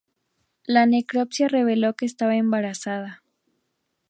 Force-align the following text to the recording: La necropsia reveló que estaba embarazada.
La 0.65 0.87
necropsia 0.87 1.47
reveló 1.47 1.93
que 1.95 2.07
estaba 2.07 2.35
embarazada. 2.35 3.21